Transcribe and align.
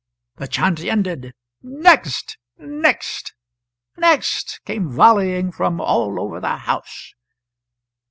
The 0.37 0.47
chant 0.47 0.79
ended. 0.83 1.31
"Next! 1.61 2.35
next! 2.57 3.35
next!" 3.97 4.59
came 4.65 4.89
volleying 4.91 5.51
from 5.51 5.79
all 5.79 6.19
over 6.19 6.39
the 6.39 6.57
house. 6.57 7.13